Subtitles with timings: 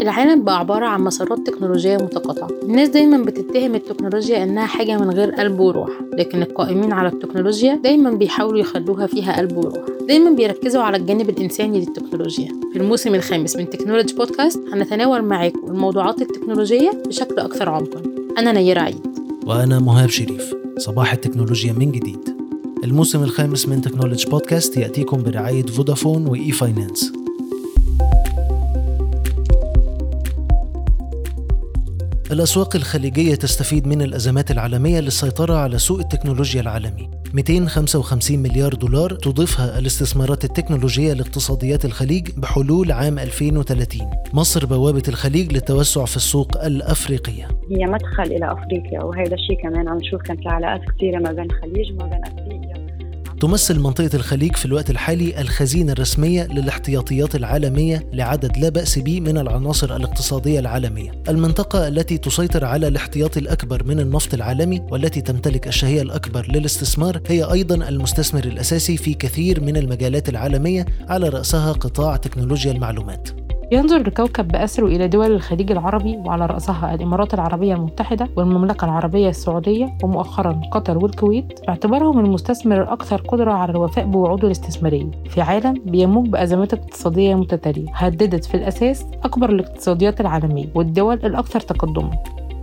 [0.00, 2.48] العالم بقى عبارة عن مسارات تكنولوجية متقاطعة.
[2.62, 8.10] الناس دايما بتتهم التكنولوجيا إنها حاجة من غير قلب وروح لكن القائمين على التكنولوجيا دايما
[8.10, 9.84] بيحاولوا يخلوها فيها قلب وروح.
[10.08, 12.48] دايما بيركزوا على الجانب الإنساني للتكنولوجيا.
[12.72, 18.02] في الموسم الخامس من technology podcast هنتناول معاكم الموضوعات التكنولوجية بشكل أكثر عمقا.
[18.38, 19.06] أنا نيرة عيد.
[19.46, 20.54] وأنا مهاب شريف.
[20.78, 22.36] صباح التكنولوجيا من جديد.
[22.84, 27.12] الموسم الخامس من technology podcast يأتيكم برعاية فودافون و e-finance
[32.32, 37.10] الأسواق الخليجية تستفيد من الأزمات العالمية للسيطرة على سوق التكنولوجيا العالمي.
[37.34, 46.04] 255 مليار دولار تضيفها الاستثمارات التكنولوجية لاقتصاديات الخليج بحلول عام 2030 مصر بوابة الخليج للتوسع
[46.04, 47.48] في السوق الأفريقية.
[47.70, 51.44] هي مدخل إلى أفريقيا وهذا الشيء كمان عم نشوف كان في علاقات كثيرة ما بين
[51.44, 52.65] الخليج وما بين أفريقيا.
[53.40, 59.38] تمثل منطقة الخليج في الوقت الحالي الخزينة الرسمية للاحتياطيات العالمية لعدد لا بأس به من
[59.38, 61.22] العناصر الاقتصادية العالمية.
[61.28, 67.44] المنطقة التي تسيطر على الاحتياطي الأكبر من النفط العالمي والتي تمتلك الشهية الأكبر للاستثمار هي
[67.44, 73.45] أيضا المستثمر الأساسي في كثير من المجالات العالمية على رأسها قطاع تكنولوجيا المعلومات.
[73.72, 79.96] ينظر الكوكب بأسره إلى دول الخليج العربي وعلى رأسها الإمارات العربية المتحدة والمملكة العربية السعودية
[80.02, 81.60] ومؤخرا قطر والكويت.
[81.66, 85.10] باعتبارهم المستثمر الأكثر قدرة على الوفاء بوعوده الاستثمارية.
[85.30, 92.10] في عالم بيموج بأزمات اقتصادية متتالية هددت في الأساس أكبر الاقتصاديات العالمية والدول الأكثر تقدما.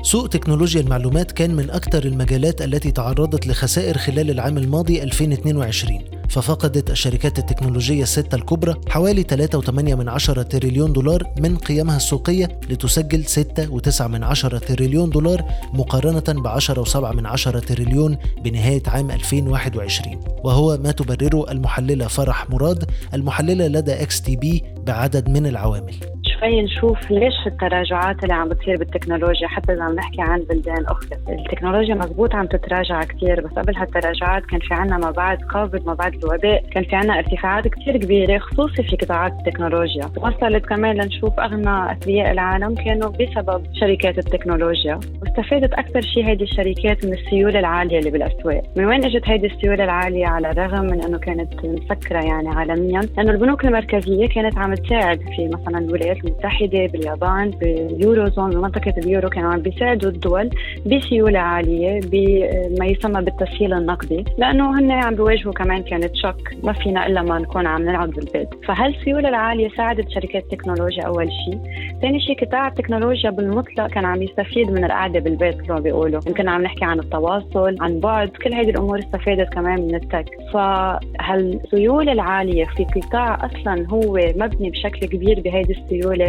[0.04, 6.90] سوق تكنولوجيا المعلومات كان من أكثر المجالات التي تعرضت لخسائر خلال العام الماضي 2022 ففقدت
[6.90, 15.44] الشركات التكنولوجية الستة الكبرى حوالي 3.8 تريليون دولار من قيمها السوقية لتسجل 6.9 تريليون دولار
[15.74, 23.94] مقارنة ب 10.7 تريليون بنهاية عام 2021 وهو ما تبرره المحللة فرح مراد المحللة لدى
[23.94, 26.13] XTB بعدد من العوامل.
[26.44, 31.18] شوي نشوف ليش التراجعات اللي عم بتصير بالتكنولوجيا حتى إذا عم نحكي عن بلدان أخرى،
[31.30, 35.94] التكنولوجيا مزبوط عم تتراجع كثير بس قبل هالتراجعات كان في عنا ما بعد كوفيد ما
[35.94, 41.40] بعد الوباء، كان في عنا ارتفاعات كثير كبيرة خصوصي في قطاعات التكنولوجيا، وصلت كمان لنشوف
[41.40, 48.00] أغنى أثرياء العالم كانوا بسبب شركات التكنولوجيا، واستفادت أكثر شيء هيدي الشركات من السيولة العالية
[48.00, 52.50] اللي بالأسواق، من وين إجت هيدي السيولة العالية؟ على الرغم من إنه كانت مسكرة يعني
[52.50, 58.94] عالميا، لأنه البنوك المركزية كانت عم تساعد في مثلا الولايات المتحدة باليابان باليورو زون بمنطقة
[58.98, 60.50] اليورو عم بيساعدوا الدول
[60.86, 67.08] بسيولة عالية بما يسمى بالتسهيل النقدي لأنه هن عم بيواجهوا كمان كانت شوك ما فينا
[67.08, 68.50] إلا ما نكون عم نلعب بالبيت.
[68.66, 71.60] فهالسيولة العالية ساعدت شركات التكنولوجيا أول شيء.
[72.02, 76.22] ثاني شيء قطاع التكنولوجيا بالمطلق كان عم يستفيد من القعدة بالبيت مثل ما بيقولوا.
[76.28, 80.26] يمكن عم نحكي عن التواصل عن بعد كل هذه الأمور استفادت كمان من التك.
[80.54, 86.23] فهالسيولة العالية في قطاع أصلا هو مبني بشكل كبير بهيدي السيولة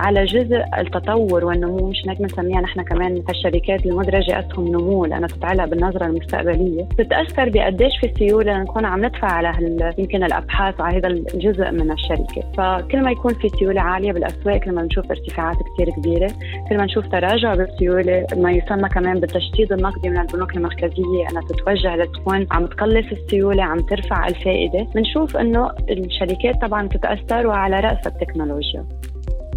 [0.00, 1.88] على جزء التطور والنمو.
[1.88, 6.82] مش هيك بنسميها نحن كمان هالشركات المدرجه اسهم نمو لأنها تتعلق بالنظرة المستقبلية.
[6.82, 9.50] بتتأثر بقديش في سيولة نكون عم ندفع على
[9.98, 12.42] يمكن الأبحاث على هذا الجزء من الشركة.
[12.58, 16.30] فكل ما يكون في سيولة عالية بالأسواق كل ما نشوف ارتفاعات كثير كبيرة
[16.68, 21.96] كل ما نشوف تراجع بالسيولة ما يسمى كمان بالتشديد النقدي من البنوك المركزية إنها تتوجه
[21.96, 24.86] لتكون عم تقلص السيولة عم ترفع الفائدة.
[24.94, 28.84] بنشوف إنه الشركات طبعا تتاثر وعلى رأس التكنولوجيا.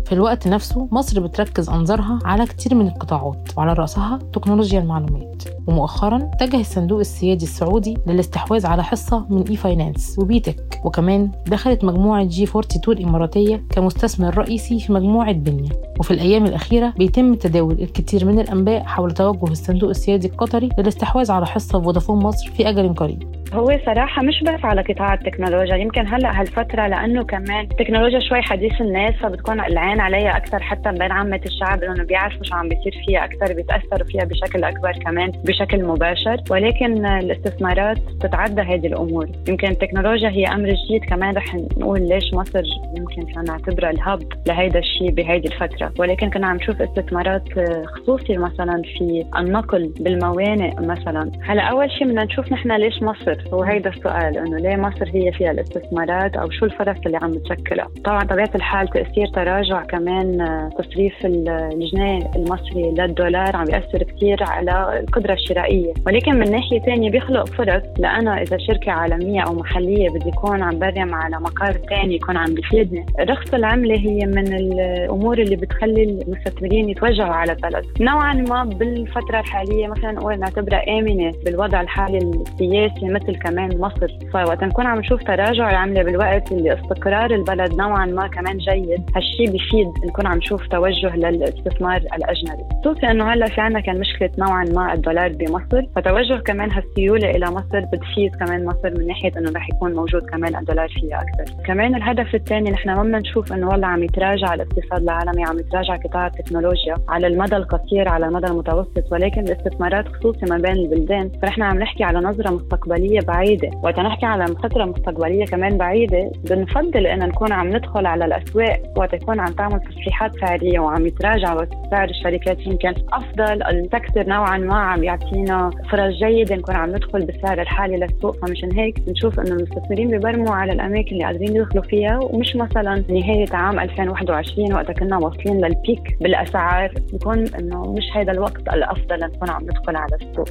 [0.05, 6.29] في الوقت نفسه مصر بتركز أنظارها على كتير من القطاعات وعلى رأسها تكنولوجيا المعلومات ومؤخرا
[6.33, 12.43] اتجه الصندوق السيادي السعودي للاستحواذ على حصة من إي فاينانس وبيتك وكمان دخلت مجموعة جي
[12.43, 15.69] 42 الإماراتية كمستثمر رئيسي في مجموعة بنية.
[15.99, 21.45] وفي الأيام الأخيرة بيتم تداول الكثير من الأنباء حول توجه الصندوق السيادي القطري للاستحواذ على
[21.45, 23.42] حصة فودافون مصر في أجل قريب.
[23.53, 25.75] هو صراحة مش بس على قطاع التكنولوجيا.
[25.75, 30.59] يمكن هلأ هالفترة لأنه كمان التكنولوجيا شوي حديث الناس فبتكون العين عليها أكثر.
[30.59, 34.91] حتى بين عامة الشعب لأنه بيعرفوا شو عم بيصير فيها أكثر بيتأثروا فيها بشكل أكبر
[34.91, 36.37] كمان بشكل مباشر.
[36.49, 39.27] ولكن الاستثمارات تتعدى هذه الأمور.
[39.49, 41.35] يمكن التكنولوجيا هي أمر جديد كمان.
[41.35, 42.63] رح نقول ليش مصر
[42.97, 45.91] يمكن فينا نعتبرها الهب لهيدا الشيء بهيدي الفترة.
[45.99, 47.43] ولكن كنا عم نشوف استثمارات
[47.85, 51.31] خصوصي مثلا في النقل بالموانئ مثلا.
[51.43, 55.31] هلأ أول شيء بدنا نشوف نحن ليش مصر هو هيدا السؤال إنه ليه مصر هي
[55.31, 60.37] فيها الاستثمارات أو شو الفرص اللي عم تشكلها طبعا طبيعة الحال تأثير تراجع كمان
[60.77, 65.93] تصريف الجنيه المصري للدولار عم بياثر كثير على القدرة الشرائية.
[66.07, 70.79] ولكن من ناحية ثانية بيخلق فرص لأنا إذا شركة عالمية أو محلية بدي يكون عم
[70.79, 76.89] برم على مقر ثاني يكون عم بيفيدني رخص العملة هي من الأمور اللي بتخلي المستثمرين
[76.89, 77.85] يتوجهوا على البلد.
[78.01, 84.07] نوعا ما بالفترة الحالية مثلا نقول نعتبرها آمنة بالوضع الحالي السياسي مثل مثل كمان مصر.
[84.33, 89.51] فوقت نكون عم نشوف تراجع العملة بالوقت اللي استقرار البلد نوعا ما كمان جيد هالشيء
[89.51, 92.63] بيفيد نكون عم نشوف توجه للاستثمار الأجنبي.
[92.81, 97.45] خصوصا إنه هلأ في عندنا كان مشكلة نوعا ما الدولار بمصر فتوجه كمان هالسيولة إلى
[97.45, 101.63] مصر بتفيد كمان مصر من ناحية إنه رح يكون موجود كمان الدولار فيها أكثر.
[101.65, 105.95] كمان الهدف الثاني نحن ما بدنا نشوف إنه والله عم يتراجع الاقتصاد العالمي عم يتراجع
[105.95, 111.31] قطاع التكنولوجيا على المدى القصير على المدى المتوسط ولكن الاستثمارات خصوصي ما بين البلدان.
[111.41, 117.07] فنحن عم نحكي على نظرة مستقبلية بعيدة وقت نحكي على فترة مستقبلية كمان بعيدة بنفضل
[117.07, 122.09] ان نكون عم ندخل على الأسواق وقت يكون عم تعمل تصحيحات سعريه وعم يتراجع سعر
[122.09, 127.97] الشركات يمكن أفضل السكتر نوعا ما عم يعطينا فرص جيدة نكون عم ندخل بالسعر الحالي
[127.97, 128.45] للسوق.
[128.45, 133.53] فمشان هيك بنشوف إنه المستثمرين ببرموا على الأماكن اللي قادرين يدخلوا فيها ومش مثلا نهاية
[133.53, 136.93] عام 2021 وقتها كنا واصلين للبيك بالأسعار.
[137.13, 140.49] بكون إنه مش هذا الوقت الأفضل لنكون عم ندخل على السوق.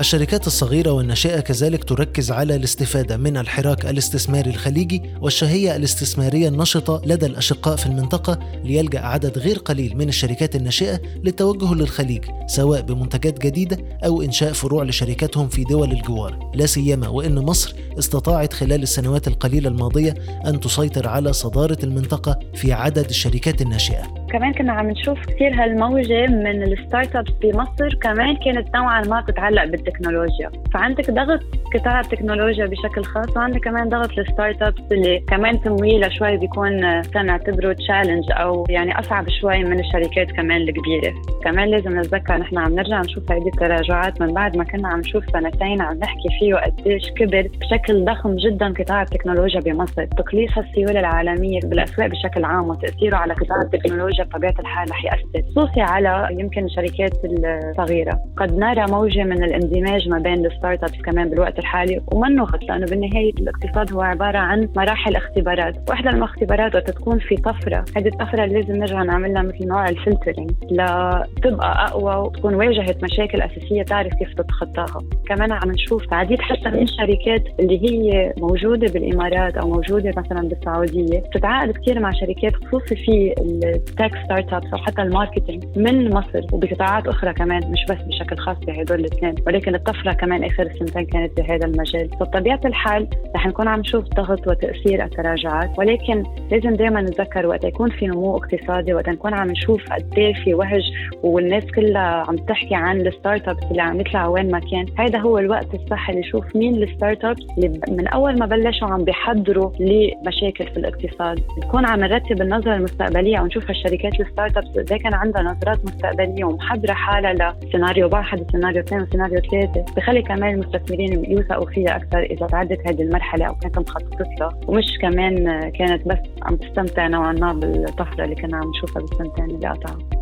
[0.00, 7.26] الشركات الصغيرة والناشئة كذلك تركز على الاستفادة من الحراك الاستثماري الخليجي والشهية الاستثمارية النشطة لدى
[7.26, 13.78] الأشقاء في المنطقة ليلجأ عدد غير قليل من الشركات الناشئة للتوجه للخليج سواء بمنتجات جديدة
[14.04, 16.50] أو إنشاء فروع لشركاتهم في دول الجوار.
[16.54, 20.14] لا سيما وإن مصر استطاعت خلال السنوات القليلة الماضية
[20.46, 24.19] أن تسيطر على صدارة المنطقة في عدد الشركات الناشئة.
[24.32, 29.64] كمان كنا عم نشوف كثير هالموجة من ال startups بمصر كمان كانت نوعا ما تتعلق
[29.64, 30.50] بالتكنولوجيا.
[30.74, 31.40] فعندك ضغط
[31.74, 36.80] قطاع التكنولوجيا بشكل خاص وعندك كمان ضغط ال startups اللي كمان تمويلها شوي بيكون
[37.26, 41.14] نعتبره challenge أو يعني أصعب شوي من الشركات كمان الكبيرة.
[41.44, 45.24] كمان لازم نتذكر نحن عم نرجع نشوف هذه التراجعات من بعد ما كنا عم نشوف
[45.32, 50.04] سنتين عم نحكي فيه قديش كبر بشكل ضخم جدا قطاع التكنولوجيا بمصر.
[50.04, 55.48] تقليص السيولة العالمية بالأسواق بشكل عام وتأثيره على قطاع التكنولوجيا التكنولوجيا بطبيعة الحال رح يأثر.
[55.50, 58.18] خصوصي على يمكن الشركات الصغيرة.
[58.36, 62.86] قد نرى موجة من الاندماج ما بين ال startups كمان بالوقت الحالي وما نغلط لأنه
[62.86, 65.74] بالنهاية الاقتصاد هو عبارة عن مراحل اختبارات.
[65.88, 70.50] وإحدى الاختبارات وقت تكون في طفرة هذه الطفرة لازم نرجع نعملها مثل نوع ال filtering
[70.70, 75.00] لتبقى أقوى وتكون واجهت مشاكل أساسية تعرف كيف تتخطاها.
[75.26, 81.18] كمان عم نشوف تحديدا حتى من الشركات اللي هي موجودة بالإمارات أو موجودة مثلا بالسعودية.
[81.20, 86.40] بتتعاقد كثير مع شركات خصوصي في ال tech startups أو حتى ال marketing من مصر
[86.52, 91.40] وبقطاعات أخرى كمان مش بس بشكل خاص بهدول الاثنين ولكن الطفرة كمان آخر السنتين كانت
[91.40, 92.08] بهذا المجال.
[92.08, 97.90] فبطبيعة الحال رح نكون عم نشوف ضغط وتأثير التراجعات ولكن لازم دائما نتذكر وقت يكون
[97.90, 100.82] في نمو اقتصادي وقت نكون عم نشوف قد إيه في وهج
[101.22, 104.86] والناس كلها عم تحكي عن ال startups اللي عم يطلعوا وين ما كان.
[104.98, 109.04] هذا هو الوقت الصح اللي يشوف مين ال startups اللي من أول ما بلشوا عم
[109.04, 111.40] بيحضروا لمشاكل في الاقتصاد.
[111.64, 113.70] نكون عم نرتب النظرة المستقبلية ونشوف
[114.08, 119.40] الشركات ال startups قد كان عندها نظرات مستقبلية ومحضره حالها لسيناريو واحد وسيناريو اثنين وسيناريو
[119.40, 124.60] ثلاثة بخلي كمان المستثمرين يوثقوا فيها أكثر إذا تعدت هذه المرحلة أو كانت مخططت لها
[124.66, 129.68] ومش كمان كانت بس عم تستمتع نوعا ما بالطفرة اللي كنا عم نشوفها بالسنتين اللي
[129.68, 130.19] قطعوا.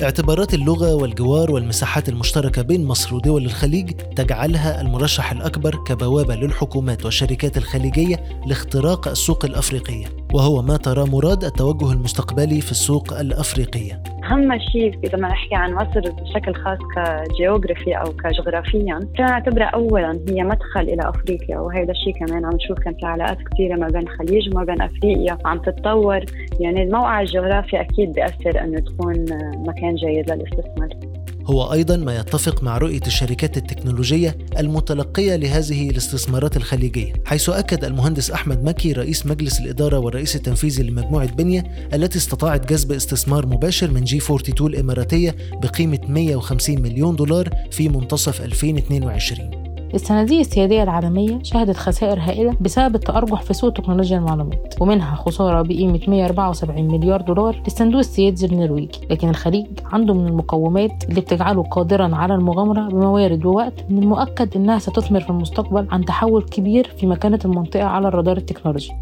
[0.00, 7.56] اعتبارات اللغة والجوار والمساحات المشتركة بين مصر ودول الخليج تجعلها المرشح الأكبر كبوابة للحكومات والشركات
[7.56, 14.02] الخليجية لاختراق السوق الأفريقية وهو ما ترى مراد التوجه المستقبلي في السوق الأفريقية.
[14.24, 20.20] أهم شيء إذا ما نحكي عن مصر بشكل خاص كجيوغرافي أو كجغرافيا فينا نعتبرها اولا
[20.28, 24.02] هي مدخل إلى أفريقيا وهذا الشيء كمان عم نشوف كان في علاقات كثيره ما بين
[24.02, 26.20] الخليج وما بين أفريقيا عم تتطور.
[26.60, 29.26] يعني الموقع الجغرافي أكيد بيأثر إنه تكون
[29.66, 31.11] مكان جيد للاستثمار.
[31.46, 38.30] هو أيضا ما يتفق مع رؤية الشركات التكنولوجية المتلقية لهذه الاستثمارات الخليجية، حيث أكد المهندس
[38.30, 44.04] أحمد مكي رئيس مجلس الإدارة والرئيس التنفيذي لمجموعة بنية التي استطاعت جذب استثمار مباشر من
[44.04, 49.71] جي 42 الاماراتيه بقيمة 150 مليون دولار في منتصف 2022.
[49.94, 56.00] الصناديق السيادية العالمية شهدت خسائر هائلة بسبب التأرجح في سوق تكنولوجيا المعلومات ومنها خسارة بقيمة
[56.08, 59.00] 174 مليار دولار للصندوق السيادي النرويجي.
[59.10, 64.78] لكن الخليج عنده من المقومات اللي بتجعله قادرا على المغامرة بموارد ووقت من المؤكد إنها
[64.78, 68.92] ستثمر في المستقبل عن تحول كبير في مكانة المنطقة على الرادار التكنولوجي.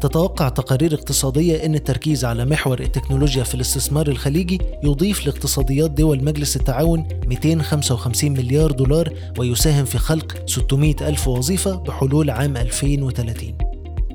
[0.00, 6.56] تتوقع تقارير اقتصادية أن التركيز على محور التكنولوجيا في الاستثمار الخليجي يضيف لاقتصاديات دول مجلس
[6.56, 13.69] التعاون 255 مليار دولار ويساهم في خلق 600 ألف وظيفة بحلول عام 2030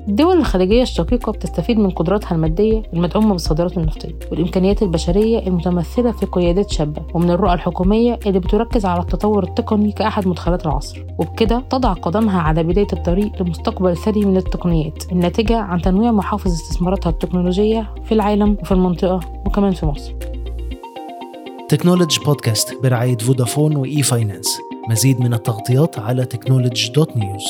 [0.08, 6.70] الدول الخليجية الشقيقة بتستفيد من قدراتها المادية المدعومة بالصادرات النفطية والإمكانيات البشرية المتمثلة في قيادات
[6.70, 11.04] شابة ومن الرؤى الحكومية اللي بتركز على التطور التقني كأحد مدخلات العصر.
[11.18, 17.10] وبكده تضع قدمها على بداية الطريق لمستقبل ثري من التقنيات الناتجة عن تنويع محافظ استثماراتها
[17.10, 20.14] التكنولوجية في العالم وفي المنطقة وكمان في مصر.
[21.68, 24.58] تكنولوجي بودكاست برعاية فودافون وإي فاينانس
[24.90, 27.44] مزيد من التغطيات على تكنولوجي دوت نيوز